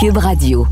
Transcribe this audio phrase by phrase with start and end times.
[0.00, 0.64] Cube Radio.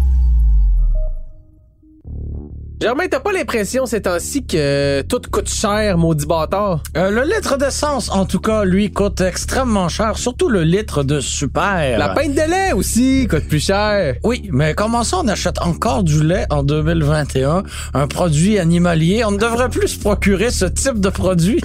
[2.81, 6.85] Germain, t'as pas l'impression ces temps-ci que tout coûte cher, maudit bâtard?
[6.97, 11.19] Euh, le litre d'essence, en tout cas, lui, coûte extrêmement cher, surtout le litre de
[11.19, 11.99] super.
[11.99, 14.15] La pinte de lait aussi coûte plus cher.
[14.23, 19.25] Oui, mais comment ça, on achète encore du lait en 2021, un produit animalier?
[19.25, 21.61] On ne devrait plus se procurer ce type de produit.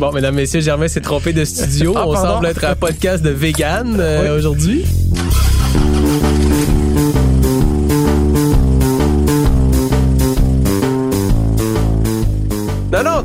[0.00, 1.94] Bon, mesdames, messieurs, Germain s'est trompé de studio.
[1.96, 4.84] Ah, on semble être un podcast de vegan euh, aujourd'hui.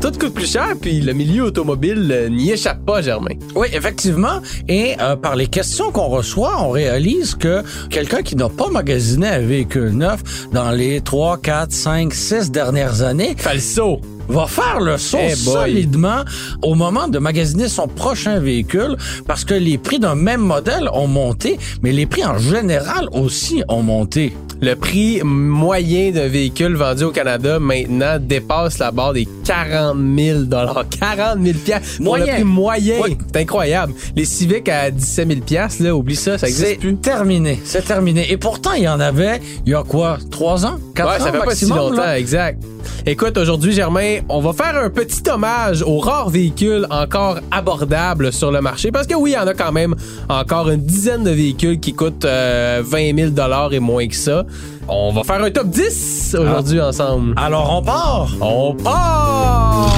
[0.02, 3.36] Tout coûte plus cher, puis le milieu automobile euh, n'y échappe pas, Germain.
[3.56, 4.42] Oui, effectivement.
[4.68, 9.28] Et euh, par les questions qu'on reçoit, on réalise que quelqu'un qui n'a pas magasiné
[9.28, 10.22] un véhicule neuf
[10.54, 14.00] dans les 3, 4, 5, 6 dernières années Falso.
[14.30, 16.24] va faire le saut Eh solidement
[16.62, 18.96] au moment de magasiner son prochain véhicule
[19.28, 23.64] parce que les prix d'un même modèle ont monté, mais les prix en général aussi
[23.68, 24.34] ont monté.
[24.62, 30.40] Le prix moyen d'un véhicule vendu au Canada maintenant dépasse la barre des 40 000
[30.50, 31.98] 40 000 piastres.
[31.98, 32.26] Pour Moyen.
[32.26, 32.96] Le prix moyen.
[33.02, 33.18] Oui.
[33.34, 33.94] C'est incroyable.
[34.16, 36.96] Les Civic à 17 000 piastres, là, oublie ça, ça C'est existe plus.
[36.98, 38.32] terminé, c'est terminé.
[38.32, 41.26] Et pourtant, il y en avait, il y a quoi, trois ans, quatre Ouais, ans
[41.26, 42.20] ça fait pas si longtemps, là?
[42.20, 42.62] exact.
[43.06, 48.52] Écoute, aujourd'hui, Germain, on va faire un petit hommage aux rares véhicules encore abordables sur
[48.52, 48.92] le marché.
[48.92, 49.96] Parce que oui, il y en a quand même
[50.28, 54.46] encore une dizaine de véhicules qui coûtent euh, 20 000 et moins que ça.
[54.92, 57.34] On va faire un top 10 aujourd'hui ensemble.
[57.38, 58.30] Alors on part.
[58.42, 59.90] On part!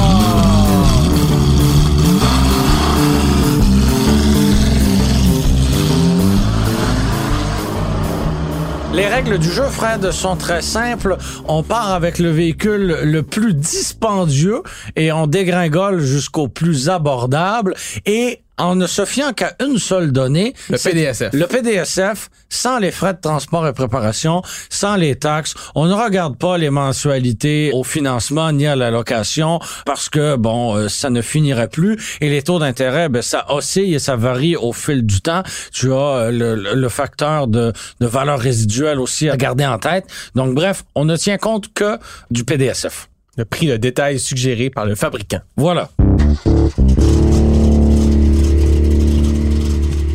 [8.94, 11.16] Les règles du jeu, Fred, sont très simples.
[11.47, 14.62] On part avec le véhicule le plus dispendieux
[14.97, 17.73] et on dégringole jusqu'au plus abordable
[18.06, 20.53] et en ne se fiant qu'à une seule donnée.
[20.69, 21.33] Le PDSF.
[21.33, 25.55] Le PDSF, sans les frais de transport et préparation, sans les taxes.
[25.75, 30.75] On ne regarde pas les mensualités au financement ni à la location parce que, bon,
[30.75, 32.17] euh, ça ne finirait plus.
[32.21, 35.41] Et les taux d'intérêt, ben, ça oscille et ça varie au fil du temps.
[35.73, 40.05] Tu as euh, le facteur de, de valeur résiduelle aussi à garder en tête.
[40.35, 41.97] Donc, bref, on ne tient compte que
[42.29, 43.09] du PDSF.
[43.38, 45.39] Le prix de détail suggéré par le fabricant.
[45.55, 45.89] Voilà.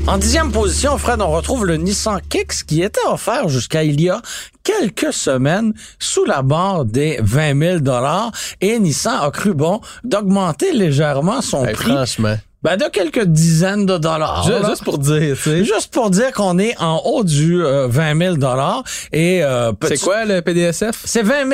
[0.08, 4.08] En dixième position, Fred, on retrouve le Nissan Kicks qui était offert jusqu'à il y
[4.08, 4.22] a
[4.62, 8.30] quelques semaines sous la barre des 20 000 dollars
[8.60, 12.36] et Nissan a cru bon d'augmenter légèrement son Hey, prix franchement.
[12.62, 14.48] Ben, de quelques dizaines de dollars.
[14.48, 14.68] Là.
[14.70, 15.64] juste pour dire, tu sais.
[15.64, 20.00] Juste pour dire qu'on est en haut du euh, 20 000 dollars et euh, C'est
[20.00, 21.00] quoi le PDSF?
[21.04, 21.44] C'est 20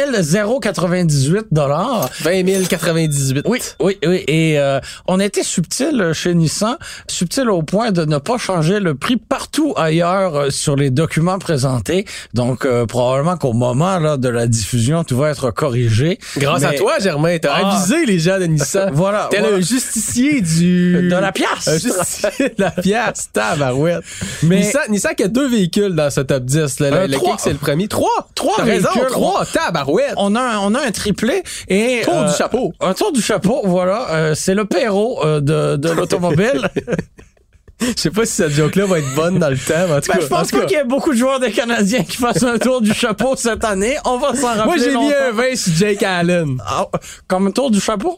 [0.61, 2.09] 098 dollars.
[2.23, 3.45] 20 098.
[3.47, 4.25] Oui, oui, oui.
[4.27, 6.77] Et euh, on a été subtil chez Nissan,
[7.09, 11.39] subtil au point de ne pas changer le prix partout ailleurs euh, sur les documents
[11.39, 12.07] présentés.
[12.33, 16.19] Donc euh, probablement qu'au moment là de la diffusion, tout va être corrigé.
[16.39, 17.69] Grâce à toi, Germain, t'as Ah.
[17.77, 18.91] avisé les gens de Nissan.
[18.95, 19.57] Voilà, T'es voilà.
[19.57, 21.02] le justicier du...
[21.09, 21.83] De la pièce.
[22.39, 24.03] De la pièce, tabarouette.
[24.43, 26.81] Mais- Nissan, Nissan qui a deux véhicules dans ce top 10.
[26.81, 26.91] Là.
[26.91, 27.89] Le, Euh, le c'est le premier.
[27.89, 28.29] Trois!
[28.35, 29.11] Trois T'as raison, véhicules.
[29.13, 30.15] trois, tabarouette.
[30.17, 32.73] On a un, on a un triplé et euh, Tour du chapeau.
[32.81, 34.09] Un tour du chapeau, voilà.
[34.11, 36.69] Euh, c'est le Perrault euh, de, de l'automobile.
[37.81, 40.15] Je sais pas si cette joke-là va être bonne dans le temps, en tout Ben,
[40.15, 40.21] cas.
[40.21, 42.57] je en pense pas qu'il y ait beaucoup de joueurs des Canadiens qui fassent un
[42.59, 43.97] tour du chapeau cette année.
[44.05, 46.59] On va s'en rappeler Moi, j'ai mis un 20 sur Jake Allen.
[46.65, 46.87] Ah,
[47.27, 48.17] comme un tour du chapeau?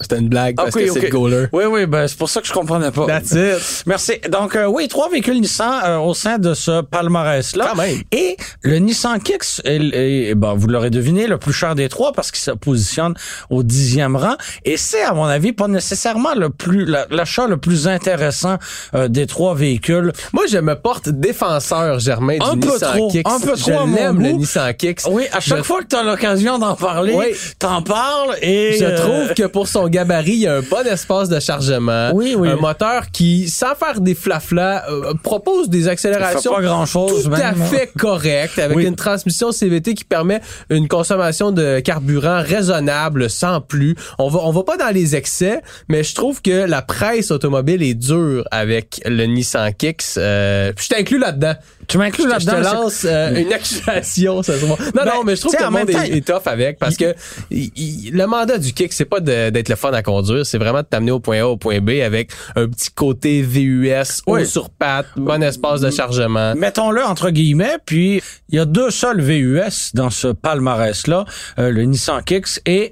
[0.00, 1.46] C'était une blague parce Ok, que c'est le goaler.
[1.52, 3.06] Oui, oui, ben c'est pour ça que je comprenais pas.
[3.06, 3.84] That's it.
[3.86, 4.12] Merci.
[4.30, 7.68] Donc, euh, oui, trois véhicules Nissan euh, au sein de ce palmarès-là.
[7.70, 7.96] Quand même.
[8.12, 12.12] Et le Nissan Kicks est, est- ben, vous l'aurez deviné, le plus cher des trois
[12.12, 13.14] parce qu'il se positionne
[13.48, 14.34] au dixième rang.
[14.64, 18.56] Et c'est, à mon avis, pas nécessairement le plus la- l'achat le plus intéressant
[18.94, 20.12] euh, des trois véhicules.
[20.34, 23.26] Moi, je me porte défenseur, Germain, du Un peu Nissan trop, Kicks.
[23.28, 24.30] un peu trop Je l'aime, le.
[24.32, 25.00] Nissan Kicks.
[25.08, 27.26] Oui, à chaque Je- fois que tu as l'occasion d'en parler, Oui.
[27.58, 28.76] t'en parles et...
[28.78, 32.10] Je euh, trouve que pour son gabarit, il y a un bon espace de chargement.
[32.14, 32.48] Oui, oui.
[32.48, 37.52] Un moteur qui, sans faire des flaflas, euh, propose des accélérations pas grand-chose, tout à
[37.52, 37.56] même.
[37.66, 38.84] fait correctes avec Oui.
[38.86, 40.40] une transmission CVT qui permet
[40.70, 43.94] une consommation de carburant raisonnable sans plus.
[44.18, 47.82] On va, on va pas dans les excès, mais je trouve que la presse automobile
[47.82, 50.02] est dure avec le Nissan Kicks.
[50.16, 51.54] Euh, je t'inclus là-dedans.
[51.88, 52.72] Tu m'inclus te- je te là-dedans.
[52.82, 54.76] lance euh, une accusation ce soir.
[54.80, 56.96] Non, Ben, non, mais je trouve que le monde temps, est, est tough avec parce
[56.96, 57.14] que
[57.50, 60.80] il- il- le mandat du kick, c'est pas d'être le fun à conduire, c'est vraiment
[60.80, 64.46] de t'amener au point A au point B avec un petit côté VUS, haut Oui.
[64.46, 66.54] sur patte, bon espace de chargement.
[66.56, 71.24] Mettons-le entre guillemets, puis il y a deux seuls VUS dans ce palmarès-là,
[71.58, 72.90] euh, le Nissan Kicks et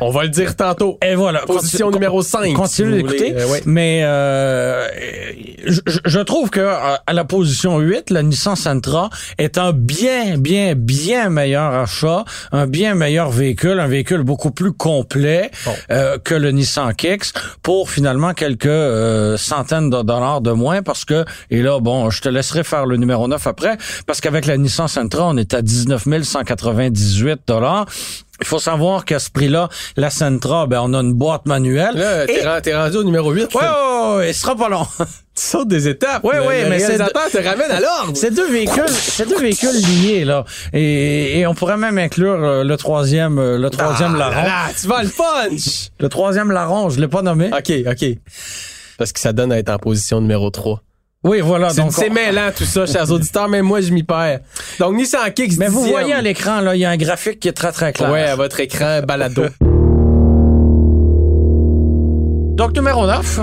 [0.00, 0.98] On va le dire tantôt.
[1.02, 1.40] et voilà.
[1.40, 2.54] Position Continue- numéro 5.
[2.54, 3.62] Continue d'écouter, Euh, ouais.
[3.66, 4.86] mais euh,
[5.66, 9.72] je, je- je trouve que euh, à la position 8, la Nissan Sentra est un
[9.72, 15.50] bien, bien, bien meilleur achat, un bien meilleur véhicule, un véhicule beaucoup plus complet
[15.90, 17.32] euh, que le Nissan Kicks
[17.62, 22.22] pour finalement quelques euh, centaines de dollars de moins parce que, et là, bon, je
[22.22, 23.76] te laisserai faire le numéro 9 après,
[24.06, 27.86] parce qu'avec la Nissan Sentra, on est à 19 198 dollars.
[28.40, 31.94] Il faut savoir qu'à ce prix-là, la Sentra, ben, on a une boîte manuelle.
[31.94, 33.54] Là, t'es, Et- ren- t'es rendu au numéro 8.
[33.54, 34.84] Ouais, ouais, ouais, il sera pas long.
[34.98, 36.24] Tu sautes des étapes.
[36.24, 38.12] Ouais, Le- ouais, le mais c'est te ramène à l'ordre.
[38.14, 39.70] C'est deux véhicules, c'est deux véhicules
[40.02, 44.18] liés là, et, et on pourrait même inclure euh, le troisième, euh, le troisième Ah,
[44.18, 44.34] larron.
[44.36, 45.90] là, là, tu vas le punch.
[45.98, 47.50] Le troisième larron, je l'ai pas nommé.
[47.56, 48.04] OK, OK.
[48.98, 50.80] Parce que ça donne à être en position numéro 3.
[51.24, 51.70] Oui, voilà.
[51.70, 54.40] C'est, donc c'est mêlant tout ça, chers auditeurs, même moi je m'y perds.
[54.78, 57.48] Donc Nissan Kicks Mais vous voyez à l'écran là, il y a un graphique qui
[57.48, 58.10] est très très clair.
[58.10, 59.44] Ouais, à votre écran balado.
[62.56, 63.40] Donc numéro 9.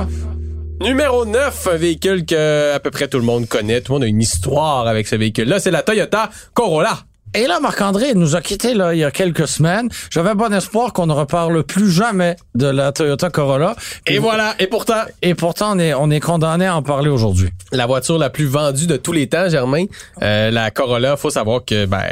[0.82, 3.82] Numéro 9, un véhicule que à peu près tout le monde connaît.
[3.82, 5.60] Tout le monde a une histoire avec ce véhicule-là.
[5.60, 6.98] C'est la Toyota Corolla.
[7.34, 9.88] Et là, Marc-André nous a quittés là, il y a quelques semaines.
[10.10, 13.76] J'avais bon espoir qu'on ne reparle plus jamais de la Toyota Corolla.
[14.06, 14.54] Et voilà.
[14.60, 17.50] Et pourtant, Et pourtant, on est, on est condamné à en parler aujourd'hui.
[17.72, 19.86] la voiture la plus vendue de tous les temps, Germain,
[20.22, 22.04] euh, la Corolla, faut savoir que ben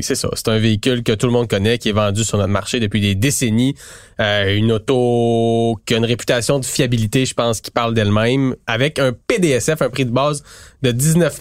[0.00, 2.50] c'est ça, c'est un véhicule que tout le monde connaît, qui est vendu sur notre
[2.50, 3.76] marché depuis des décennies.
[4.20, 8.98] Euh, une auto qui a une réputation de fiabilité, je pense, qui parle d'elle-même, avec
[8.98, 10.42] un PDSF, un prix de base
[10.82, 11.40] de 19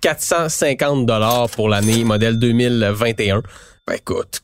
[0.00, 3.42] 450 dollars pour l'année modèle 2021.
[3.86, 4.40] Ben écoute,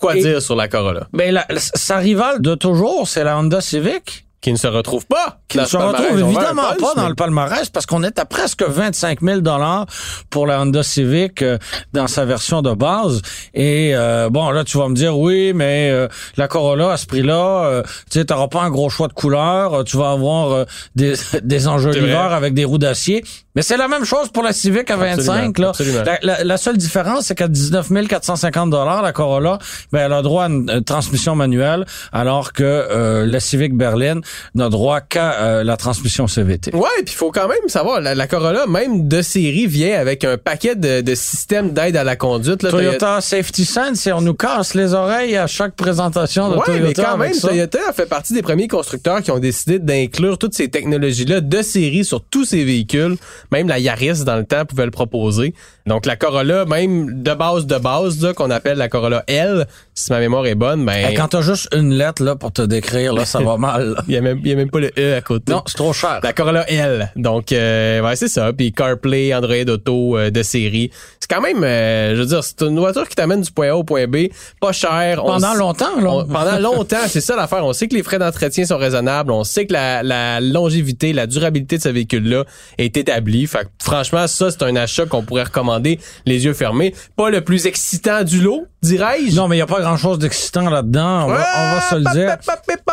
[0.00, 3.60] quoi Et- dire sur la Corolla, Mais la, sa rivale de toujours, c'est la Honda
[3.60, 4.25] Civic.
[4.46, 6.00] Qui ne se retrouve pas qui ne se palmarès.
[6.02, 9.40] retrouve On va évidemment pas dans le palmarès parce qu'on est à presque 25 000
[9.40, 9.86] dollars
[10.30, 11.58] pour la Honda Civic euh,
[11.92, 13.22] dans sa version de base.
[13.54, 16.06] Et euh, bon, là, tu vas me dire, oui, mais euh,
[16.36, 19.74] la Corolla, à ce prix-là, euh, tu sais, t'auras pas un gros choix de couleurs.
[19.74, 20.64] euh, Tu vas avoir euh,
[20.94, 23.24] des, des enjoliveurs avec des roues d'acier.
[23.56, 25.58] Mais c'est la même chose pour la Civic à 25.
[25.58, 25.70] Là.
[25.70, 26.02] absolument.
[26.06, 29.58] La, la- la seule différence, c'est qu'à 19 450 dollars, la Corolla,
[29.92, 34.20] ben, elle a droit à une, euh, transmission manuelle, alors que euh, la Civic Berlin
[34.54, 36.74] n'a droit qu'à euh, la transmission CVT.
[36.74, 40.24] Ouais, puis il faut quand même savoir, la, la Corolla, même de série, vient avec
[40.24, 42.62] un paquet de, de systèmes d'aide à la conduite.
[42.62, 46.64] Là, Toyota Safety Sense et on nous casse les oreilles à chaque présentation de Ouais,
[46.64, 46.86] Toyota.
[46.86, 47.48] mais quand même, ça.
[47.48, 51.62] Toyota a fait partie des premiers constructeurs qui ont décidé d'inclure toutes ces technologies-là de
[51.62, 53.16] série sur tous ces véhicules.
[53.52, 55.54] Même la Yaris, dans le temps, pouvait le proposer.
[55.86, 60.10] Donc, la Corolla, même de base de base, là, qu'on appelle la Corolla L, si
[60.12, 63.12] ma mémoire est bonne, ben, Et quand t'as juste une lettre là pour te décrire,
[63.12, 63.90] là, ça va mal.
[63.94, 64.02] là.
[64.08, 65.52] il y a même, il y a même pas le E à côté.
[65.52, 66.18] Non, c'est trop cher.
[66.22, 67.12] La Corolla L.
[67.14, 68.52] Donc, euh, ouais, c'est ça.
[68.52, 70.90] Puis CarPlay, Android Auto euh, de série.
[71.20, 73.76] C'est quand même, euh, je veux dire, c'est une voiture qui t'amène du point A
[73.76, 74.26] au point B.
[74.60, 75.22] Pas cher.
[75.24, 76.10] Pendant longtemps, là.
[76.10, 77.64] on- pendant longtemps, c'est ça l'affaire.
[77.64, 79.30] On sait que les frais d'entretien sont raisonnables.
[79.30, 82.44] On sait que la, la longévité, la durabilité de ce véhicule-là
[82.78, 83.46] est établie.
[83.46, 86.94] Fait que, franchement, ça, c'est un achat qu'on pourrait recommander les yeux fermés.
[87.16, 89.34] Pas le plus excitant du lot, dirais-je?
[89.36, 91.24] Non, mais il n'y a pas grand-chose d'excitant là-dedans.
[91.24, 92.36] On, va- on va se le dire.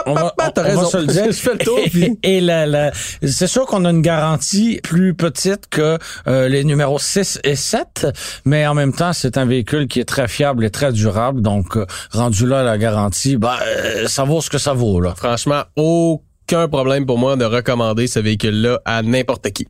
[0.05, 0.85] On va, on- T'as on va raison.
[0.89, 1.25] se le dire.
[1.27, 2.91] Je fais le tour, puis- Et, et la, la-
[3.25, 5.97] c'est sûr qu'on a une garantie plus petite que
[6.27, 8.07] euh, les numéros 6 et 7,
[8.45, 11.41] mais en même temps, c'est un véhicule qui est très fiable et très durable.
[11.41, 14.99] Donc, euh, rendu là, la garantie, bah, euh, ça vaut ce que ça vaut.
[14.99, 15.13] Là.
[15.15, 19.65] Franchement, aucun problème pour moi de recommander ce véhicule-là à n'importe qui.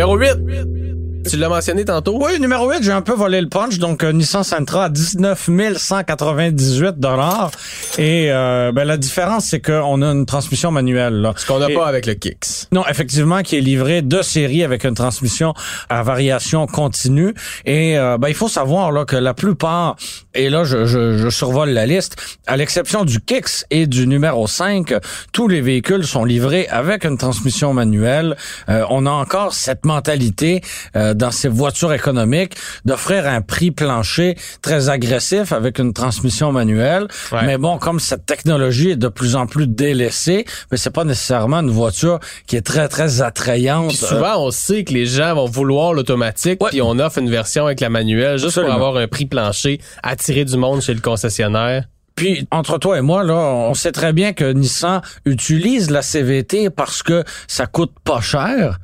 [0.00, 0.79] Numéro 8.
[1.28, 2.18] Tu l'as mentionné tantôt?
[2.20, 3.78] Oui, numéro 8, j'ai un peu volé le punch.
[3.78, 7.50] Donc, euh, Nissan Sentra à 19 198 dollars.
[7.98, 11.20] Et euh, ben, la différence, c'est qu'on a une transmission manuelle.
[11.20, 11.34] Là.
[11.36, 12.68] Ce qu'on n'a pas avec le Kicks.
[12.72, 15.54] Non, effectivement, qui est livré de série avec une transmission
[15.88, 17.34] à variation continue.
[17.64, 19.96] Et euh, ben, il faut savoir là que la plupart,
[20.34, 24.46] et là je, je, je survole la liste, à l'exception du Kicks et du numéro
[24.46, 24.94] 5,
[25.32, 28.36] tous les véhicules sont livrés avec une transmission manuelle.
[28.68, 30.62] Euh, on a encore cette mentalité
[30.96, 37.08] euh, dans ces voitures économiques d'offrir un prix plancher très agressif avec une transmission manuelle.
[37.32, 37.44] Ouais.
[37.44, 41.58] Mais bon, comme cette technologie est de plus en plus délaissée, mais c'est pas nécessairement
[41.60, 43.88] une voiture qui est très très attrayante.
[43.88, 47.66] Puis souvent, on sait que les gens vont vouloir l'automatique, puis on offre une version
[47.66, 48.76] avec la manuelle juste Absolument.
[48.76, 51.84] pour avoir un prix plancher, attirer du monde chez le concessionnaire.
[52.16, 56.68] Puis entre toi et moi là, on sait très bien que Nissan utilise la CVT
[56.68, 58.78] parce que ça coûte pas cher.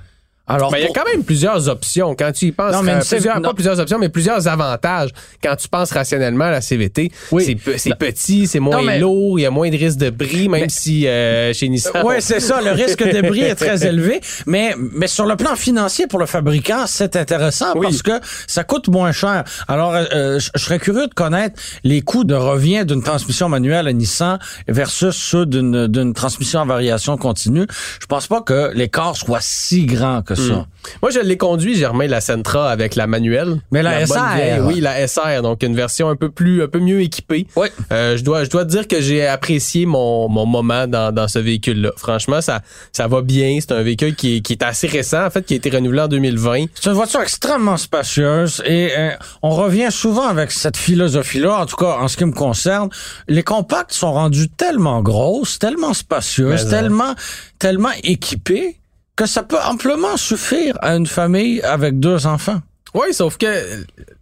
[0.48, 2.72] Alors Ben, il y a quand même plusieurs options quand tu y penses.
[2.72, 5.10] Non, mais euh, plusieurs, pas plusieurs options, mais plusieurs avantages
[5.42, 7.10] quand tu penses rationnellement à la CVT.
[7.32, 7.44] Oui.
[7.44, 9.98] C'est pe- C'est petit, c'est moins Non, mais- lourd, il y a moins de risque
[9.98, 12.02] de bris, même si euh, chez Nissan.
[12.04, 12.60] Oui, c'est ça.
[12.62, 16.26] Le risque de bris est très élevé, mais mais sur le plan financier pour le
[16.26, 17.86] fabricant, c'est intéressant Oui.
[17.88, 18.12] parce que
[18.46, 19.44] ça coûte moins cher.
[19.68, 23.86] Alors, euh, je je serais curieux de connaître les coûts de revient d'une transmission manuelle
[23.88, 24.38] à Nissan
[24.68, 27.66] versus ceux d'une d'une transmission à variation continue.
[28.00, 30.66] Je pense pas que l'écart soit si grand que que ça.
[31.02, 33.60] Moi, je l'ai conduit, Germain, la Sentra avec la manuelle.
[33.70, 34.34] Mais la SR.
[34.34, 37.46] vieille, oui, la SR, donc une version un peu plus, un peu mieux équipée.
[37.56, 37.68] Oui.
[37.92, 41.28] Euh, je dois, je dois te dire que j'ai apprécié mon, mon moment dans, dans
[41.28, 41.90] ce véhicule-là.
[41.96, 42.60] Franchement, ça,
[42.92, 43.58] ça va bien.
[43.60, 46.02] C'est un véhicule qui est, qui est assez récent, en fait, qui a été renouvelé
[46.02, 46.66] en 2020.
[46.74, 49.10] C'est une voiture extrêmement spacieuse et euh,
[49.42, 52.88] on revient souvent avec cette philosophie-là, en tout cas en ce qui me concerne.
[53.28, 57.14] Les compacts sont rendus tellement grosses, tellement spacieuses, Mais, tellement,
[57.58, 58.78] tellement équipées
[59.16, 62.60] que ça peut amplement suffire à une famille avec deux enfants.
[62.94, 63.46] Oui, sauf que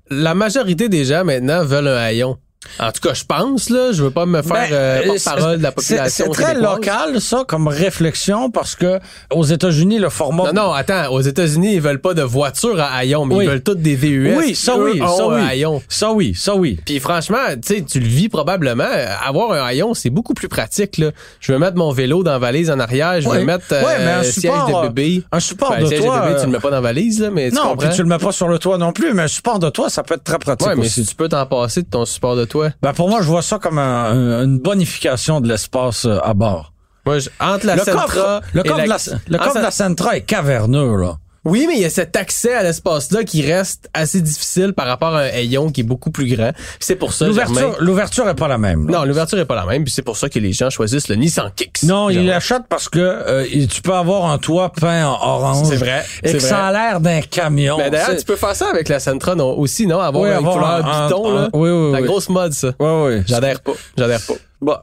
[0.08, 2.38] la majorité des gens maintenant veulent un haillon.
[2.80, 5.58] En tout cas, je pense, là, je veux pas me faire Ben, euh, euh, porte-parole
[5.58, 8.98] de la population C'est très local, ça, comme réflexion, parce que
[9.32, 10.52] aux États-Unis, le format...
[10.52, 11.12] Non, non, attends.
[11.12, 13.44] Aux États-Unis, ils veulent pas de voiture à haillon, mais Oui.
[13.44, 14.34] ils veulent toutes des VUS.
[14.36, 15.80] Oui, ça oui, ça oui.
[15.88, 16.78] Ça oui, ça oui.
[16.84, 18.84] Puis franchement, tu sais, tu le vis probablement.
[19.24, 20.98] Avoir un haillon, c'est beaucoup plus pratique.
[20.98, 21.10] Là.
[21.40, 23.20] Je veux mettre mon vélo dans la valise en arrière.
[23.20, 25.22] Je veux mettre euh, Ouais, mais un siège support, de bébé.
[25.30, 26.18] Un support Ben, de siège toit...
[26.20, 27.76] de bébé, tu euh, le mets pas dans la valise, là, mais tu Non, comprends?
[27.88, 29.90] puis tu le mets pas sur le toit non plus, mais un support de toit,
[29.90, 31.04] ça peut être très pratique Ouais, mais aussi.
[31.04, 32.70] si tu peux t'en passer de ton support de toit.
[32.82, 36.34] Ben pour moi, je vois ça comme un- un- une bonification de l'espace euh, à
[36.34, 36.72] bord.
[37.06, 38.96] Moi, je- entre la le Sentra coffre, le coffre, la,
[39.28, 41.16] le Ah, coffre de la Sentra est caverneux, là.
[41.44, 45.14] Oui, mais il y a cet accès à l'espace-là qui reste assez difficile par rapport
[45.14, 46.52] à un haillon qui est beaucoup plus grand.
[46.80, 48.88] C'est pour ça, Germain- L'ouverture, l'ouverture est pas la même.
[48.88, 48.98] là.
[48.98, 51.16] Non, l'ouverture est pas la même, puis c'est pour ça que les gens choisissent le
[51.16, 51.82] Nissan Kicks.
[51.82, 52.30] Non, il Germain.
[52.30, 55.66] l'achète parce que euh, tu peux avoir un toit peint en orange.
[55.68, 57.76] C'est vrai, Et c'est que ça a l'air d'un camion.
[57.76, 60.00] Ben d'ailleurs, tu peux faire ça avec la Sentra non, aussi, non?
[60.00, 61.48] Avoir Oui, une avoir couleur un- là.
[61.52, 62.06] oui, oui, La oui.
[62.06, 62.68] grosse mode, ça.
[62.80, 63.22] Ouais, ouais.
[63.26, 63.72] J'adhère pas.
[63.98, 64.34] J'adhère pas.
[64.60, 64.76] Bon,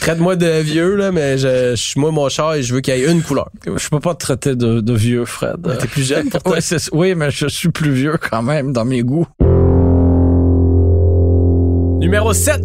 [0.00, 3.02] Traite-moi de vieux, là, mais je, suis moi mon char et je veux qu'il y
[3.02, 3.48] ait une couleur.
[3.64, 5.56] je peux pas te traiter de, de vieux, Fred.
[5.80, 6.56] T'es plus jeune pour toi.
[6.58, 9.26] Ouais, oui, mais je suis plus vieux quand même dans mes goûts.
[12.00, 12.60] Numéro 7.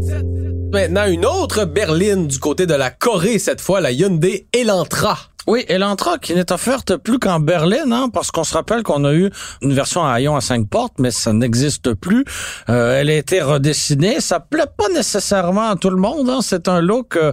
[0.71, 5.19] Maintenant, une autre berline du côté de la Corée, cette fois, la Hyundai Elantra.
[5.47, 9.13] Oui, Elantra qui n'est offerte plus qu'en berline, hein, parce qu'on se rappelle qu'on a
[9.13, 9.29] eu
[9.61, 12.23] une version à haillon à cinq portes, mais ça n'existe plus.
[12.69, 14.21] Euh, elle a été redessinée.
[14.21, 16.29] Ça plaît pas nécessairement à tout le monde.
[16.29, 16.39] Hein.
[16.41, 17.31] C'est un look, euh,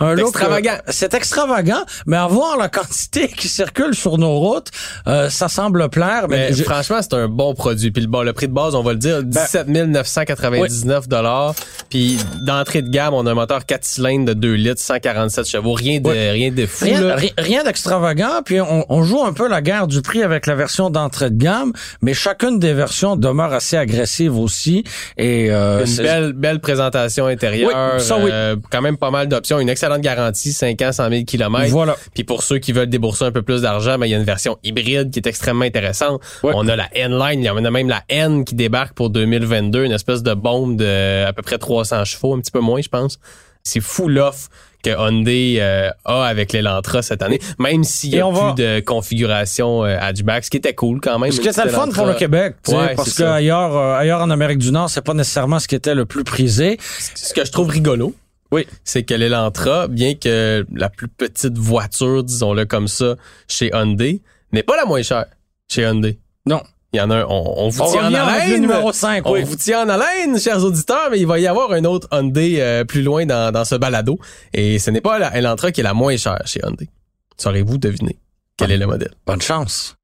[0.00, 0.72] un look extravagant.
[0.72, 4.68] euh, c'est extravagant, mais à voir la quantité qui circule sur nos routes,
[5.06, 6.26] euh, ça semble plaire.
[6.28, 7.90] Mais, Mais franchement, c'est un bon produit.
[7.90, 11.54] Puis le, bon, le prix de base, on va le dire, 17 999 dollars.
[11.90, 15.72] Puis d'entrée de gamme, on a un moteur 4 cylindres de 2 litres, 147 chevaux.
[15.74, 17.16] Rien de, rien de fou, Rien, là.
[17.42, 20.88] Rien d'extravagant, puis on, on joue un peu la guerre du prix avec la version
[20.90, 24.84] d'entrée de gamme, mais chacune des versions demeure assez agressive aussi.
[25.18, 27.70] Et euh, Une belle, belle présentation intérieure.
[27.94, 28.30] Oui, ça, oui.
[28.32, 29.60] euh, quand même pas mal d'options.
[29.60, 31.70] Une excellente garantie, 5 ans, 100 000 km.
[31.70, 31.96] Voilà.
[32.14, 34.24] Puis pour ceux qui veulent débourser un peu plus d'argent, ben, il y a une
[34.24, 36.20] version hybride qui est extrêmement intéressante.
[36.42, 36.52] Ouais.
[36.54, 39.84] On a la N-Line, il y en a même la N qui débarque pour 2022,
[39.84, 42.88] une espèce de bombe de à peu près 300 chevaux, un petit peu moins, je
[42.88, 43.18] pense.
[43.64, 44.48] C'est fou l'offre
[44.82, 48.52] que Hyundai euh, a avec l'Elantra cette année, même s'il y Et a plus va-
[48.52, 51.30] de configuration euh, hatchback, ce qui était cool quand même.
[51.32, 53.34] Ce qui était le fun pour le Québec, Ouais, parce c'est que ça.
[53.34, 56.24] ailleurs, euh, ailleurs en Amérique du Nord, c'est pas nécessairement ce qui était le plus
[56.24, 56.78] prisé.
[57.14, 58.14] Ce que je trouve rigolo,
[58.50, 58.66] Oui.
[58.84, 63.14] c'est que l'Elantra, bien que la plus petite voiture, disons-le comme ça,
[63.48, 64.20] chez Hyundai,
[64.52, 65.26] n'est pas la moins chère
[65.70, 66.18] chez Hyundai.
[66.46, 66.60] Non.
[66.94, 68.60] Il y en a un, on, on vous On tient en le haleine.
[68.60, 69.44] numéro 5, on oui.
[69.44, 72.84] vous tient en haleine, chers auditeurs, mais il va y avoir un autre Hyundai euh,
[72.84, 74.18] plus loin dans, dans ce balado.
[74.52, 76.90] Et ce n'est pas la Elantra qui est la moins chère chez Hyundai.
[77.38, 78.18] Saurez-vous deviner
[78.58, 79.12] quel est le modèle?
[79.26, 79.96] Bonne chance.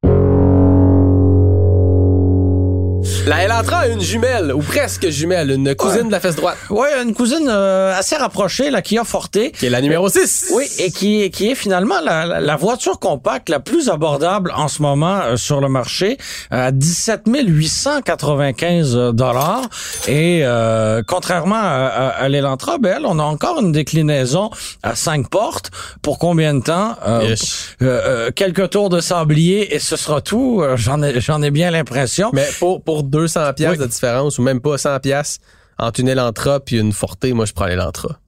[3.29, 6.07] La Elantra a une jumelle, ou presque jumelle, une cousine Ouais.
[6.07, 9.37] de la fesse droite, Ouais, une cousine euh, assez rapprochée, la Kia Forte.
[9.53, 10.51] qui est la numéro 6.
[10.55, 14.67] Oui, et qui, est- qui est finalement la, la- voiture compacte la plus abordable en
[14.69, 16.17] ce moment euh, sur le marché,
[16.51, 19.69] à 17 895 dollars.
[20.07, 24.51] Et euh, contrairement à, à, à l'Elantra, ben, elle, on a encore une déclinaison
[24.83, 25.71] à cinq portes.
[26.01, 26.97] Pour combien de temps?
[27.07, 27.37] Euh,
[27.83, 27.85] euh,
[28.29, 30.61] euh, Quelques tours de sablier et ce sera tout.
[30.63, 32.31] Euh, J'en ai, j'en ai bien l'impression.
[32.33, 33.79] Mais pour, pour 200 pièces Oui.
[33.79, 35.39] de différence, ou même pas 100 pièces
[35.79, 38.19] entre une Elantra puis une Forte, moi, je prends l'Elantra.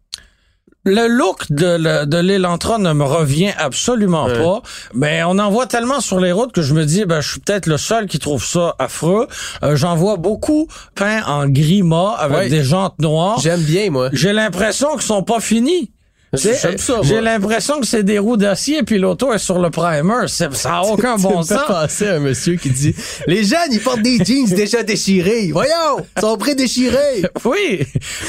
[0.85, 4.43] Le look de, de l'Elantra ne me revient absolument Ouais.
[4.43, 4.63] pas.
[4.95, 7.41] Mais on en voit tellement sur les routes que je me dis, ben, je suis
[7.41, 9.29] peut-être le seul qui trouve ça affreux.
[9.63, 12.49] Euh, J'en vois beaucoup peints en gris mat avec Ouais.
[12.49, 13.39] des jantes noires.
[13.41, 14.09] J'aime bien, moi.
[14.15, 15.93] J'ai l'impression qu'ils sont pas finis.
[16.33, 20.29] J'ai l'impression que c'est des roues d'acier puis l'auto est sur le primer.
[20.29, 21.59] Ça a aucun bon sens.
[21.67, 22.95] penser à un monsieur qui dit
[23.27, 25.51] Les jeunes, ils portent des jeans déjà déchirés.
[25.53, 27.23] Voyons, ils sont pré-déchirés.
[27.45, 27.81] Oui,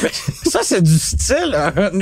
[0.01, 0.09] mais
[0.49, 1.55] ça c'est du style,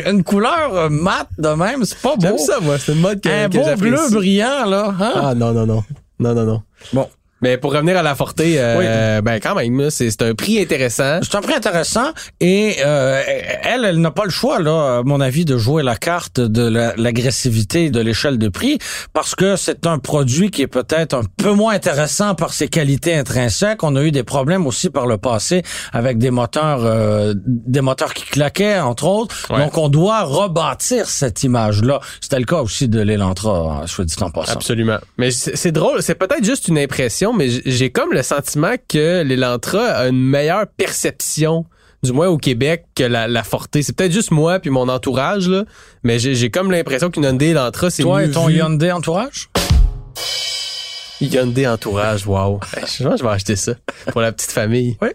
[0.05, 2.21] une, couleur euh, mate de même, c'est pas beau.
[2.21, 2.77] J'aime ça, moi.
[2.77, 4.93] C'est une mode que, Un que beau bleu brillant là.
[4.99, 5.11] Hein?
[5.15, 5.83] Ah non, non, non.
[6.19, 6.61] Non, non, non.
[6.93, 7.07] Bon.
[7.41, 11.19] Mais pour revenir à la Forte, euh, ben quand même, c'est un prix intéressant.
[11.21, 13.21] C'est un prix intéressant et euh,
[13.63, 16.67] elle, elle n'a pas le choix, là, à mon avis, de jouer la carte de
[16.67, 18.77] la- l'agressivité de l'échelle de prix
[19.13, 23.15] parce que c'est un produit qui est peut-être un peu moins intéressant par ses qualités
[23.15, 23.83] intrinsèques.
[23.83, 28.13] On a eu des problèmes aussi par le passé avec des moteurs, euh, des moteurs
[28.13, 29.35] qui claquaient, entre autres.
[29.49, 29.59] Ouais.
[29.59, 31.99] Donc, on doit rebâtir cette image-là.
[32.21, 34.53] C'était le cas aussi de l'Elantra, hein, soit dit en passant.
[34.53, 34.97] Absolument.
[35.17, 39.85] Mais c'est drôle, c'est peut-être juste une impression, mais j'ai comme le sentiment que l'Elantra
[39.85, 41.65] a une meilleure perception,
[42.03, 43.77] du moins au Québec, que la, la Forte.
[43.81, 45.65] C'est peut-être juste moi puis mon entourage, là,
[46.03, 48.57] mais j'ai comme l'impression qu'une Hyundai Elantra, c'est Toi et ton vu.
[48.57, 49.49] Hyundai entourage?
[51.21, 52.59] Hyundai Entourage, wow.
[52.73, 53.73] Je pense que je vais acheter ça
[54.11, 54.97] pour la petite famille.
[55.01, 55.09] Oui.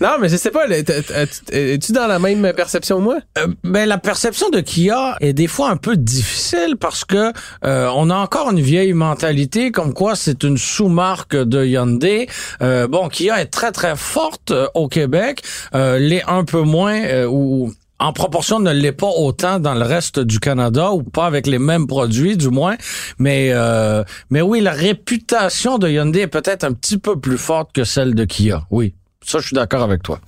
[0.00, 3.18] Non, mais je sais pas, es-tu dans la même perception que moi?
[3.38, 7.32] Euh, ben la perception de Kia est des fois un peu difficile parce que
[7.64, 12.28] euh, on a encore une vieille mentalité comme quoi c'est une sous-marque de Hyundai.
[12.62, 15.42] Euh, bon, Kia est très très forte euh, au Québec,
[15.74, 19.82] euh, l'est un peu moins euh, ou en proportion ne l'est pas autant dans le
[19.84, 22.76] reste du Canada ou pas avec les mêmes produits du moins,
[23.18, 27.72] mais euh, mais oui, la réputation de Hyundai est peut-être un petit peu plus forte
[27.72, 28.62] que celle de Kia.
[28.70, 28.94] Oui.
[29.22, 30.18] Ça, je suis d'accord avec toi.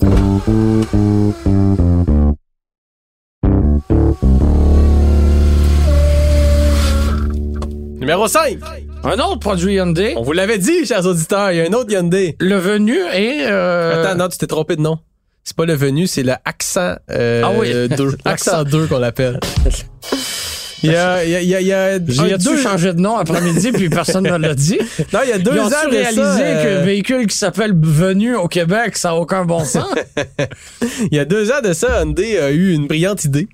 [8.00, 8.59] Numéro 5.
[9.05, 11.91] Un autre produit Hyundai, On vous l'avait dit, chers auditeurs, il y a un autre
[11.93, 12.37] Hyundai.
[12.41, 13.47] le venu est...
[13.50, 14.99] euh, Attends, non, tu t'es trompé de nom.
[15.44, 17.72] C'est pas le venu, c'est le accent euh, Ah oui.
[17.88, 18.16] 2.
[18.25, 19.40] accent 2 qu'on l'appelle.
[20.84, 22.92] Il y a, il y a, il y a, il y a, J'ai deux- changer
[22.92, 24.78] de nom après-midi, puis personne ne l'a dit?
[25.12, 28.34] Non, il y a deux Ils ont ans ça, euh, qu'un véhicule qui s'appelle Venu
[28.34, 29.87] au Québec, ça n'a aucun bon sens?
[31.12, 33.46] Il y a deux ans de ça, Hyundai a eu une brillante idée.